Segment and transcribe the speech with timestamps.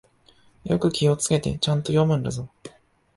[0.63, 2.49] よく気をつけて、ちゃんと読むんだぞ。